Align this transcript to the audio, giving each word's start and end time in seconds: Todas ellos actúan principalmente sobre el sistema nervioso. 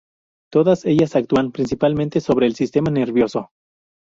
Todas 0.51 0.85
ellos 0.85 1.15
actúan 1.15 1.51
principalmente 1.51 2.21
sobre 2.21 2.47
el 2.47 2.55
sistema 2.55 2.89
nervioso. 2.89 3.51